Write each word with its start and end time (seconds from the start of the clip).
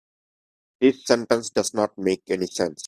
This 0.79 1.05
sentence 1.05 1.51
does 1.51 1.75
not 1.75 1.95
make 1.95 2.23
any 2.29 2.47
sense. 2.47 2.79